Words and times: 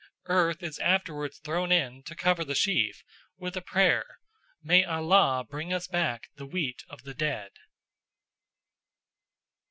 Earth 0.25 0.63
is 0.63 0.79
afterwards 0.79 1.37
thrown 1.37 1.71
in 1.71 2.01
to 2.01 2.15
cover 2.15 2.43
the 2.43 2.55
sheaf, 2.55 3.03
with 3.37 3.55
a 3.55 3.61
prayer, 3.61 4.17
"May 4.63 4.83
Allah 4.83 5.45
bring 5.47 5.71
us 5.71 5.85
back 5.85 6.29
the 6.37 6.47
wheat 6.47 6.81
of 6.89 7.03
the 7.03 7.13
dead." 7.13 7.51